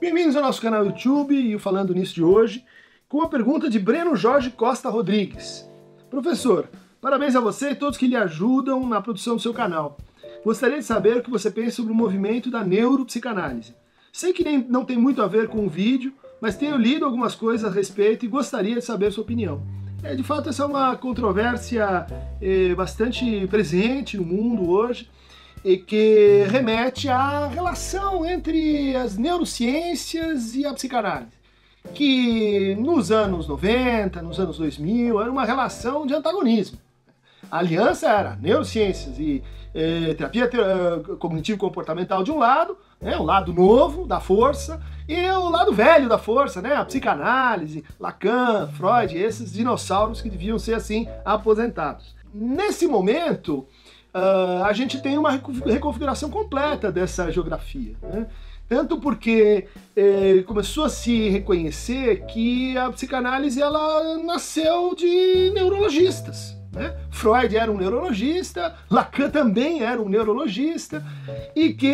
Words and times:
Bem-vindos 0.00 0.34
ao 0.34 0.42
nosso 0.42 0.60
canal 0.60 0.84
YouTube 0.84 1.32
e 1.32 1.54
o 1.54 1.58
Falando 1.60 1.94
Nisso 1.94 2.12
de 2.12 2.24
hoje, 2.24 2.64
com 3.08 3.22
a 3.22 3.28
pergunta 3.28 3.70
de 3.70 3.78
Breno 3.78 4.16
Jorge 4.16 4.50
Costa 4.50 4.90
Rodrigues. 4.90 5.68
Professor, 6.10 6.68
parabéns 7.00 7.36
a 7.36 7.40
você 7.40 7.70
e 7.70 7.74
todos 7.76 7.96
que 7.96 8.08
lhe 8.08 8.16
ajudam 8.16 8.84
na 8.88 9.00
produção 9.00 9.36
do 9.36 9.42
seu 9.42 9.54
canal. 9.54 9.96
Gostaria 10.44 10.78
de 10.78 10.84
saber 10.84 11.18
o 11.18 11.22
que 11.22 11.30
você 11.30 11.48
pensa 11.48 11.76
sobre 11.76 11.92
o 11.92 11.94
movimento 11.94 12.50
da 12.50 12.64
neuropsicanálise. 12.64 13.72
Sei 14.12 14.32
que 14.32 14.42
nem, 14.42 14.66
não 14.68 14.84
tem 14.84 14.96
muito 14.96 15.22
a 15.22 15.28
ver 15.28 15.46
com 15.46 15.64
o 15.64 15.70
vídeo, 15.70 16.12
mas 16.40 16.56
tenho 16.56 16.76
lido 16.76 17.04
algumas 17.04 17.36
coisas 17.36 17.70
a 17.70 17.72
respeito 17.72 18.24
e 18.24 18.28
gostaria 18.28 18.74
de 18.74 18.82
saber 18.82 19.12
sua 19.12 19.22
opinião. 19.22 19.62
É, 20.02 20.12
de 20.16 20.24
fato, 20.24 20.48
essa 20.48 20.64
é 20.64 20.66
uma 20.66 20.96
controvérsia 20.96 22.04
é, 22.42 22.74
bastante 22.74 23.46
presente 23.46 24.16
no 24.16 24.24
mundo 24.24 24.68
hoje 24.70 25.08
e 25.64 25.76
que 25.76 26.44
remete 26.50 27.08
à 27.08 27.46
relação 27.46 28.24
entre 28.24 28.94
as 28.96 29.16
neurociências 29.16 30.54
e 30.54 30.64
a 30.64 30.72
psicanálise, 30.72 31.32
que 31.94 32.74
nos 32.76 33.10
anos 33.10 33.46
90, 33.48 34.22
nos 34.22 34.38
anos 34.38 34.58
2000, 34.58 35.20
era 35.20 35.30
uma 35.30 35.44
relação 35.44 36.06
de 36.06 36.14
antagonismo. 36.14 36.78
A 37.50 37.58
aliança 37.58 38.08
era 38.08 38.36
neurociências 38.36 39.18
e 39.18 39.42
eh, 39.74 40.14
terapia 40.14 40.44
eh, 40.52 41.16
cognitivo-comportamental 41.18 42.22
de 42.22 42.30
um 42.30 42.38
lado, 42.38 42.76
né, 43.00 43.16
o 43.16 43.22
lado 43.22 43.52
novo 43.52 44.06
da 44.06 44.20
força, 44.20 44.80
e 45.08 45.30
o 45.30 45.48
lado 45.48 45.72
velho 45.72 46.08
da 46.08 46.18
força, 46.18 46.60
né, 46.60 46.74
a 46.74 46.84
psicanálise, 46.84 47.84
Lacan, 47.98 48.68
Freud, 48.68 49.16
esses 49.16 49.52
dinossauros 49.52 50.20
que 50.20 50.28
deviam 50.28 50.58
ser 50.58 50.74
assim 50.74 51.08
aposentados. 51.24 52.14
Nesse 52.32 52.86
momento, 52.86 53.66
uh, 54.14 54.64
a 54.64 54.72
gente 54.72 55.00
tem 55.02 55.18
uma 55.18 55.30
reconfiguração 55.30 56.30
completa 56.30 56.90
dessa 56.90 57.30
geografia. 57.30 57.94
Né? 58.02 58.26
Tanto 58.68 59.00
porque 59.00 59.66
eh, 59.96 60.44
começou 60.46 60.84
a 60.84 60.90
se 60.90 61.30
reconhecer 61.30 62.26
que 62.26 62.76
a 62.76 62.90
psicanálise 62.90 63.62
ela 63.62 64.18
nasceu 64.18 64.94
de 64.94 65.50
neurologistas. 65.54 66.54
Né? 66.70 66.94
Freud 67.10 67.56
era 67.56 67.72
um 67.72 67.78
neurologista, 67.78 68.76
Lacan 68.90 69.30
também 69.30 69.82
era 69.82 70.00
um 70.00 70.08
neurologista, 70.08 71.02
e 71.56 71.72
que, 71.72 71.88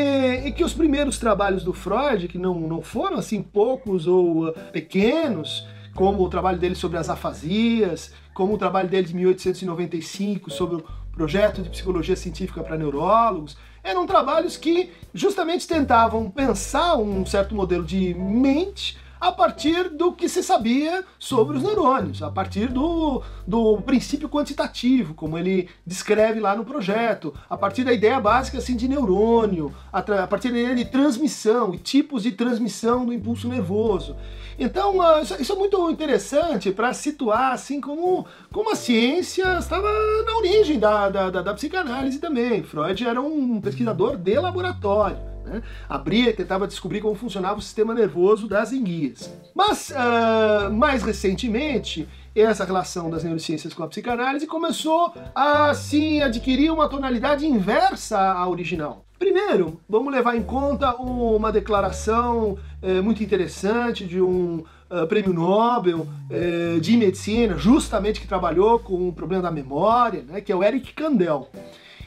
e 0.44 0.50
que 0.50 0.64
os 0.64 0.74
primeiros 0.74 1.16
trabalhos 1.16 1.62
do 1.62 1.72
Freud, 1.72 2.26
que 2.26 2.38
não, 2.38 2.58
não 2.58 2.82
foram 2.82 3.18
assim 3.18 3.40
poucos 3.40 4.08
ou 4.08 4.48
uh, 4.48 4.52
pequenos, 4.72 5.66
como 5.94 6.24
o 6.24 6.28
trabalho 6.28 6.58
dele 6.58 6.74
sobre 6.74 6.98
as 6.98 7.08
afasias, 7.08 8.12
como 8.34 8.54
o 8.54 8.58
trabalho 8.58 8.88
dele 8.88 9.06
de 9.06 9.14
1895 9.14 10.50
sobre 10.50 10.76
o 10.76 10.84
projeto 11.12 11.62
de 11.62 11.70
psicologia 11.70 12.16
científica 12.16 12.62
para 12.62 12.76
neurólogos, 12.76 13.56
eram 13.82 14.06
trabalhos 14.06 14.56
que 14.56 14.90
justamente 15.14 15.68
tentavam 15.68 16.28
pensar 16.28 16.96
um 16.96 17.24
certo 17.24 17.54
modelo 17.54 17.84
de 17.84 18.12
mente 18.14 18.98
a 19.24 19.32
partir 19.32 19.88
do 19.88 20.12
que 20.12 20.28
se 20.28 20.42
sabia 20.42 21.02
sobre 21.18 21.56
os 21.56 21.62
neurônios, 21.62 22.22
a 22.22 22.30
partir 22.30 22.68
do, 22.68 23.22
do 23.46 23.80
princípio 23.80 24.28
quantitativo, 24.28 25.14
como 25.14 25.38
ele 25.38 25.70
descreve 25.86 26.40
lá 26.40 26.54
no 26.54 26.62
projeto, 26.62 27.32
a 27.48 27.56
partir 27.56 27.84
da 27.84 27.92
ideia 27.94 28.20
básica 28.20 28.58
assim, 28.58 28.76
de 28.76 28.86
neurônio, 28.86 29.74
a, 29.90 30.00
a 30.00 30.26
partir 30.26 30.52
da 30.52 30.58
ideia 30.58 30.76
de 30.76 30.84
transmissão 30.84 31.74
e 31.74 31.78
tipos 31.78 32.22
de 32.22 32.32
transmissão 32.32 33.06
do 33.06 33.14
impulso 33.14 33.48
nervoso. 33.48 34.14
Então, 34.58 34.98
uh, 34.98 35.22
isso, 35.22 35.40
isso, 35.40 35.52
é 35.54 35.56
muito 35.56 35.90
interessante 35.90 36.70
para 36.70 36.92
situar 36.92 37.52
assim 37.52 37.80
como, 37.80 38.26
como 38.52 38.72
a 38.72 38.76
ciência 38.76 39.58
estava 39.58 39.88
na 40.26 40.36
origem 40.36 40.78
da, 40.78 41.08
da, 41.08 41.30
da, 41.30 41.40
da 41.40 41.54
psicanálise 41.54 42.18
também. 42.18 42.62
Freud 42.62 43.06
era 43.06 43.22
um 43.22 43.58
pesquisador 43.58 44.18
de 44.18 44.38
laboratório. 44.38 45.33
Né? 45.44 45.62
Abria 45.88 46.30
e 46.30 46.32
tentava 46.32 46.66
descobrir 46.66 47.00
como 47.00 47.14
funcionava 47.14 47.58
o 47.58 47.62
sistema 47.62 47.94
nervoso 47.94 48.48
das 48.48 48.72
enguias. 48.72 49.32
Mas, 49.54 49.90
uh, 49.90 50.72
mais 50.72 51.02
recentemente, 51.02 52.08
essa 52.34 52.64
relação 52.64 53.10
das 53.10 53.22
neurociências 53.22 53.72
com 53.72 53.82
a 53.82 53.88
psicanálise 53.88 54.46
começou 54.46 55.12
a, 55.34 55.70
assim, 55.70 56.20
adquirir 56.22 56.70
uma 56.72 56.88
tonalidade 56.88 57.46
inversa 57.46 58.18
à 58.18 58.48
original. 58.48 59.04
Primeiro, 59.18 59.80
vamos 59.88 60.12
levar 60.12 60.36
em 60.36 60.42
conta 60.42 60.96
uma 60.96 61.52
declaração 61.52 62.58
eh, 62.82 63.00
muito 63.00 63.22
interessante 63.22 64.04
de 64.04 64.20
um 64.20 64.64
uh, 64.90 65.06
prêmio 65.06 65.32
Nobel 65.32 66.06
eh, 66.28 66.78
de 66.80 66.96
medicina, 66.96 67.56
justamente 67.56 68.20
que 68.20 68.26
trabalhou 68.26 68.78
com 68.80 69.08
o 69.08 69.12
problema 69.12 69.44
da 69.44 69.50
memória, 69.50 70.24
né, 70.24 70.40
que 70.40 70.50
é 70.50 70.56
o 70.56 70.62
Eric 70.62 70.92
Kandel. 70.92 71.48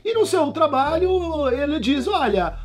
E 0.04 0.14
no 0.14 0.26
seu 0.26 0.52
trabalho 0.52 1.50
ele 1.50 1.80
diz, 1.80 2.08
olha, 2.08 2.58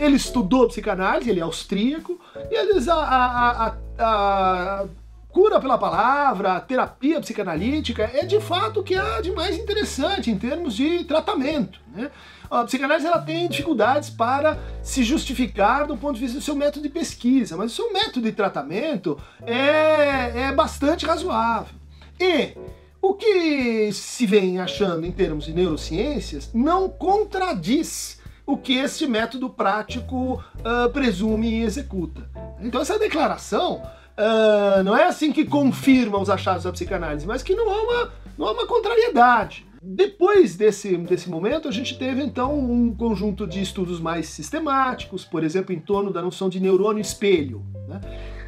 ele 0.00 0.16
estudou 0.16 0.68
psicanálise, 0.68 1.30
ele 1.30 1.40
é 1.40 1.42
austríaco, 1.42 2.18
e 2.50 2.54
ele 2.54 2.74
diz 2.74 2.88
a, 2.88 2.94
a, 2.94 3.66
a, 3.66 3.74
a 3.98 4.86
cura 5.30 5.60
pela 5.60 5.78
palavra, 5.78 6.54
a 6.54 6.60
terapia 6.60 7.20
psicanalítica 7.20 8.10
é 8.12 8.24
de 8.24 8.40
fato 8.40 8.80
o 8.80 8.82
que 8.82 8.96
há 8.96 9.20
de 9.20 9.30
mais 9.32 9.56
interessante 9.56 10.30
em 10.30 10.38
termos 10.38 10.74
de 10.74 11.04
tratamento. 11.04 11.80
Né? 11.94 12.10
A 12.50 12.64
psicanálise 12.64 13.06
ela 13.06 13.20
tem 13.20 13.48
dificuldades 13.48 14.10
para 14.10 14.58
se 14.82 15.04
justificar 15.04 15.86
do 15.86 15.96
ponto 15.96 16.14
de 16.14 16.20
vista 16.20 16.38
do 16.38 16.44
seu 16.44 16.56
método 16.56 16.82
de 16.82 16.88
pesquisa, 16.88 17.56
mas 17.56 17.72
o 17.72 17.74
seu 17.74 17.92
método 17.92 18.22
de 18.22 18.32
tratamento 18.32 19.18
é, 19.46 20.46
é 20.46 20.52
bastante 20.52 21.06
razoável. 21.06 21.74
E 22.18 22.56
o 23.00 23.14
que 23.14 23.92
se 23.92 24.26
vem 24.26 24.58
achando 24.58 25.06
em 25.06 25.12
termos 25.12 25.44
de 25.44 25.52
neurociências 25.52 26.50
não 26.52 26.88
contradiz 26.88 28.19
o 28.50 28.58
que 28.58 28.74
este 28.74 29.06
método 29.06 29.48
prático 29.48 30.42
uh, 30.58 30.90
presume 30.92 31.50
e 31.50 31.62
executa. 31.62 32.28
Então 32.60 32.80
essa 32.80 32.98
declaração 32.98 33.82
uh, 34.18 34.82
não 34.82 34.96
é 34.96 35.04
assim 35.04 35.32
que 35.32 35.44
confirma 35.44 36.18
os 36.18 36.28
achados 36.28 36.64
da 36.64 36.72
psicanálise, 36.72 37.26
mas 37.26 37.42
que 37.42 37.54
não 37.54 37.70
há 37.70 37.82
uma, 37.82 38.12
não 38.36 38.48
há 38.48 38.52
uma 38.52 38.66
contrariedade. 38.66 39.66
Depois 39.82 40.56
desse, 40.56 40.94
desse 40.98 41.30
momento, 41.30 41.66
a 41.66 41.70
gente 41.70 41.96
teve 41.96 42.22
então 42.22 42.58
um 42.58 42.94
conjunto 42.94 43.46
de 43.46 43.62
estudos 43.62 43.98
mais 43.98 44.26
sistemáticos, 44.28 45.24
por 45.24 45.42
exemplo, 45.42 45.74
em 45.74 45.78
torno 45.78 46.12
da 46.12 46.20
noção 46.20 46.50
de 46.50 46.60
neurônio 46.60 47.00
espelho. 47.00 47.64
Né? 47.88 47.98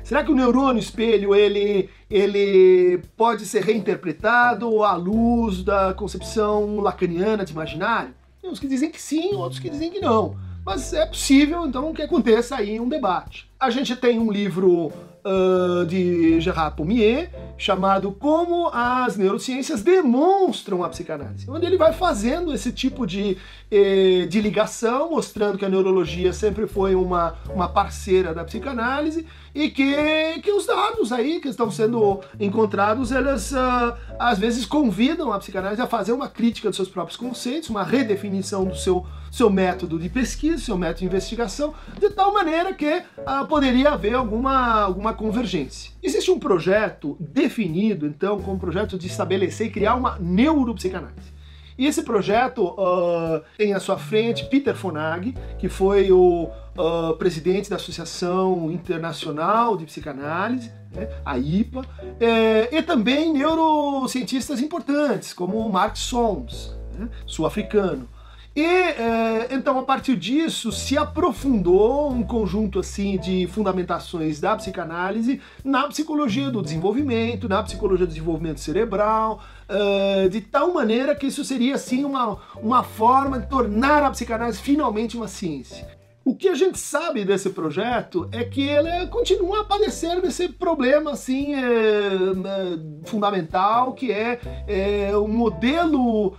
Será 0.05 0.23
que 0.23 0.31
o 0.31 0.35
neurônio 0.35 0.81
espelho 0.81 1.35
ele, 1.35 1.89
ele 2.11 3.01
pode 3.17 3.47
ser 3.47 3.63
reinterpretado 3.63 4.83
à 4.83 4.95
luz 4.95 5.63
da 5.63 5.95
concepção 5.95 6.81
lacaniana 6.81 7.45
de 7.45 7.53
imaginário? 7.53 8.13
Tem 8.43 8.51
uns 8.51 8.59
que 8.59 8.67
dizem 8.67 8.91
que 8.91 9.01
sim, 9.01 9.35
outros 9.35 9.61
que 9.61 9.71
dizem 9.71 9.89
que 9.89 10.01
não. 10.01 10.37
Mas 10.67 10.93
é 10.93 11.07
possível, 11.07 11.65
então, 11.65 11.95
que 11.95 12.03
aconteça 12.03 12.57
aí 12.57 12.81
um 12.81 12.89
debate. 12.89 13.49
A 13.63 13.71
gente 13.71 13.95
tem 13.95 14.19
um 14.19 14.29
livro 14.29 14.93
uh, 15.25 15.87
de 15.87 16.41
Gerard 16.41 16.77
Pommier 16.77 17.31
chamado 17.57 18.11
Como 18.11 18.69
as 18.73 19.17
Neurociências 19.17 19.83
Demonstram 19.83 20.83
a 20.83 20.89
Psicanálise, 20.89 21.49
onde 21.49 21.65
ele 21.65 21.77
vai 21.77 21.93
fazendo 21.93 22.53
esse 22.53 22.73
tipo 22.73 23.07
de, 23.07 23.37
eh, 23.71 24.27
de 24.29 24.41
ligação, 24.41 25.11
mostrando 25.11 25.57
que 25.57 25.65
a 25.65 25.69
neurologia 25.69 26.33
sempre 26.33 26.67
foi 26.67 26.97
uma, 26.97 27.37
uma 27.55 27.69
parceira 27.69 28.35
da 28.35 28.43
psicanálise 28.43 29.25
e 29.55 29.71
que, 29.71 30.41
que 30.43 30.51
os 30.51 30.67
dados 30.67 31.13
aí 31.13 31.41
que 31.41 31.49
estão 31.49 31.71
sendo 31.71 32.21
encontrados, 32.41 33.13
eles 33.13 33.53
uh, 33.53 33.95
às 34.19 34.39
vezes 34.39 34.65
convidam 34.65 35.33
a 35.33 35.39
psicanálise 35.39 35.81
a 35.81 35.87
fazer 35.87 36.13
uma 36.13 36.29
crítica 36.29 36.69
dos 36.69 36.77
seus 36.77 36.89
próprios 36.89 37.17
conceitos, 37.17 37.69
uma 37.69 37.85
redefinição 37.85 38.65
do 38.65 38.75
seu, 38.75 39.07
seu 39.31 39.51
método 39.51 39.99
de 39.99 40.09
pesquisa, 40.09 40.59
seu 40.59 40.77
método 40.77 41.01
de 41.01 41.07
investigação, 41.07 41.75
de 41.99 42.11
tal 42.11 42.33
maneira 42.33 42.73
que 42.73 43.03
uh, 43.19 43.47
poderia 43.53 43.91
haver 43.91 44.15
alguma, 44.15 44.81
alguma 44.81 45.13
convergência. 45.13 45.93
Existe 46.03 46.31
um 46.31 46.39
projeto 46.39 47.19
definido, 47.21 48.07
então, 48.07 48.41
como 48.41 48.59
projeto 48.59 48.97
de 48.97 49.07
estabelecer 49.07 49.67
e 49.67 49.71
criar 49.71 49.95
uma 49.95 50.17
neuropsicanálise. 50.19 51.31
E 51.77 51.87
esse 51.87 52.03
projeto 52.03 52.65
uh, 52.65 53.43
tem 53.59 53.75
à 53.75 53.81
sua 53.81 53.99
frente 53.99 54.47
Peter 54.47 54.75
Fonag, 54.75 55.35
que 55.59 55.69
foi 55.69 56.11
o 56.11 56.49
uh, 56.79 57.15
presidente 57.19 57.69
da 57.69 57.77
Associação 57.77 58.73
Internacional 58.73 59.77
de 59.77 59.85
Psicanálise, 59.85 60.73
né, 60.91 61.11
a 61.23 61.37
IPA, 61.37 61.85
é, 62.19 62.75
e 62.75 62.83
também 62.83 63.35
neurocientistas 63.35 64.63
importantes, 64.63 65.35
como 65.35 65.69
Mark 65.69 65.97
Solms, 65.97 66.75
né, 66.99 67.07
sul-africano. 67.27 68.09
E 68.55 68.63
é, 68.63 69.49
então, 69.51 69.79
a 69.79 69.83
partir 69.83 70.15
disso, 70.15 70.71
se 70.71 70.99
aprofundou 70.99 72.11
um 72.11 72.23
conjunto 72.23 72.81
assim 72.81 73.17
de 73.17 73.47
fundamentações 73.47 74.41
da 74.41 74.55
psicanálise 74.57 75.41
na 75.65 75.89
psicologia 75.89 76.51
do 76.51 76.61
desenvolvimento, 76.61 77.49
na 77.49 77.63
psicologia 77.63 78.05
do 78.05 78.11
desenvolvimento 78.11 78.61
cerebral, 78.61 79.41
uh, 79.71 80.29
de 80.29 80.43
tal 80.43 80.75
maneira 80.75 81.15
que 81.15 81.27
isso 81.27 81.43
seria 81.45 81.77
assim 81.77 82.05
uma, 82.05 82.39
uma 82.57 82.83
forma 82.83 83.39
de 83.39 83.49
tornar 83.49 84.03
a 84.03 84.11
psicanálise 84.11 84.61
finalmente 84.61 85.17
uma 85.17 85.29
ciência. 85.29 86.03
O 86.25 86.37
que 86.37 86.49
a 86.49 86.55
gente 86.55 86.79
sabe 86.79 87.25
desse 87.25 87.51
projeto 87.51 88.29
é 88.31 88.45
que 88.45 88.63
ele 88.63 89.09
continua 89.09 89.63
a 89.63 89.65
padecer 89.65 90.21
desse 90.21 90.49
problema 90.49 91.13
assim 91.13 91.55
é, 91.55 91.59
é, 91.65 93.09
fundamental 93.09 93.93
que 93.93 94.13
é, 94.13 94.39
é 94.69 95.17
o 95.17 95.27
modelo 95.27 96.37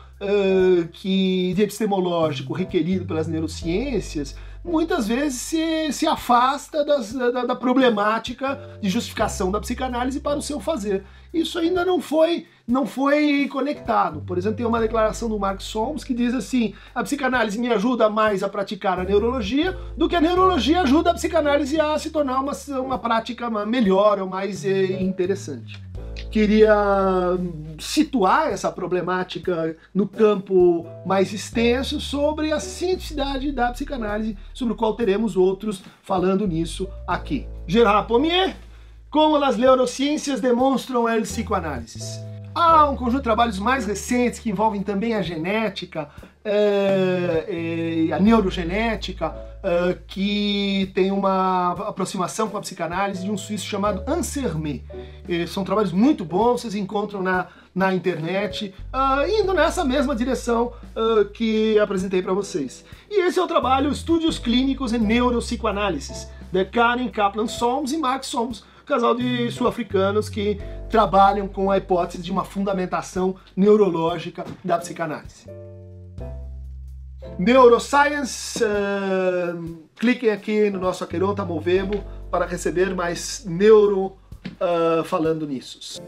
que, 0.91 1.53
de 1.53 1.63
epistemológico 1.63 2.53
requerido 2.53 3.05
pelas 3.05 3.27
neurociências 3.27 4.35
muitas 4.63 5.07
vezes 5.07 5.41
se, 5.41 5.91
se 5.91 6.07
afasta 6.07 6.85
das, 6.85 7.11
da, 7.11 7.45
da, 7.45 7.55
problemática 7.55 8.77
de 8.81 8.89
justificação 8.89 9.51
da 9.51 9.59
psicanálise 9.59 10.21
para 10.21 10.37
o 10.37 10.41
seu 10.41 10.59
fazer. 10.59 11.03
Isso 11.33 11.59
ainda 11.59 11.83
não 11.83 11.99
foi, 11.99 12.45
não 12.65 12.85
foi 12.85 13.47
conectado. 13.51 14.21
Por 14.21 14.37
exemplo, 14.37 14.57
tem 14.57 14.65
uma 14.65 14.79
declaração 14.79 15.27
do 15.27 15.37
Mark 15.37 15.59
Solms 15.59 16.03
que 16.03 16.13
diz 16.13 16.33
assim: 16.33 16.73
a 16.95 17.03
psicanálise 17.03 17.59
me 17.59 17.67
ajuda 17.73 18.09
mais 18.09 18.43
a 18.43 18.49
praticar 18.49 18.99
a 18.99 19.03
neurologia 19.03 19.77
do 19.97 20.07
que 20.07 20.15
a 20.15 20.21
neurologia 20.21 20.81
ajuda 20.81 21.11
a 21.11 21.13
psicanálise 21.13 21.79
a 21.79 21.97
se 21.97 22.11
tornar 22.11 22.39
uma, 22.39 22.53
uma 22.79 22.97
prática 22.97 23.49
melhor 23.65 24.19
ou 24.19 24.27
mais 24.27 24.63
eh, 24.63 25.01
interessante 25.01 25.83
queria 26.33 26.75
situar 27.77 28.47
essa 28.47 28.71
problemática 28.71 29.77
no 29.93 30.07
campo 30.07 30.83
mais 31.05 31.31
extenso 31.31 32.01
sobre 32.01 32.51
a 32.51 32.59
cientificidade 32.59 33.51
da 33.51 33.71
psicanálise, 33.71 34.35
sobre 34.51 34.73
o 34.73 34.75
qual 34.75 34.95
teremos 34.95 35.37
outros 35.37 35.83
falando 36.01 36.47
nisso 36.47 36.89
aqui. 37.07 37.47
Gerard 37.67 38.07
Pommier, 38.07 38.55
como 39.11 39.35
as 39.43 39.57
neurociências 39.57 40.41
demonstram 40.41 41.05
a 41.05 41.15
psicoanálise. 41.21 42.19
Há 42.55 42.89
um 42.89 42.95
conjunto 42.95 43.17
de 43.17 43.23
trabalhos 43.23 43.57
mais 43.57 43.85
recentes 43.85 44.39
que 44.39 44.49
envolvem 44.49 44.83
também 44.83 45.15
a 45.15 45.21
genética, 45.21 46.09
é, 46.45 48.07
é, 48.09 48.13
a 48.13 48.19
neurogenética, 48.19 49.35
é, 49.63 49.97
que 50.07 50.91
tem 50.93 51.11
uma 51.11 51.71
aproximação 51.71 52.49
com 52.49 52.57
a 52.57 52.61
psicanálise 52.61 53.23
de 53.23 53.31
um 53.31 53.37
suíço 53.37 53.65
chamado 53.65 54.03
Ansermet. 54.07 54.83
são 55.47 55.63
trabalhos 55.63 55.91
muito 55.91 56.23
bons, 56.23 56.61
vocês 56.61 56.75
encontram 56.75 57.23
na, 57.23 57.47
na 57.73 57.93
internet, 57.93 58.73
indo 59.39 59.53
nessa 59.53 59.83
mesma 59.83 60.15
direção 60.15 60.73
que 61.33 61.79
apresentei 61.79 62.21
para 62.21 62.33
vocês. 62.33 62.85
E 63.09 63.21
esse 63.21 63.39
é 63.39 63.41
o 63.41 63.47
trabalho 63.47 63.89
Estudos 63.89 64.37
Clínicos 64.37 64.93
em 64.93 64.99
Neuropsicoanálise, 64.99 66.27
de 66.51 66.65
Karen 66.65 67.07
Kaplan 67.07 67.47
Solms 67.47 67.93
e 67.93 67.97
Mark 67.97 68.23
Solms, 68.23 68.63
casal 68.85 69.15
de 69.15 69.51
sul-africanos 69.51 70.29
que 70.29 70.59
trabalham 70.89 71.47
com 71.47 71.71
a 71.71 71.77
hipótese 71.77 72.21
de 72.21 72.31
uma 72.31 72.43
fundamentação 72.43 73.35
neurológica 73.55 74.45
da 74.63 74.77
psicanálise. 74.77 75.47
Neuroscience, 77.39 78.63
uh, 78.63 79.87
cliquem 79.95 80.29
aqui 80.29 80.69
no 80.69 80.79
nosso 80.79 81.03
Aqueronta 81.03 81.43
Movebo 81.43 82.03
para 82.29 82.45
receber 82.45 82.93
mais 82.93 83.43
neuro 83.45 84.17
uh, 84.45 85.03
falando 85.03 85.47
nisso. 85.47 86.01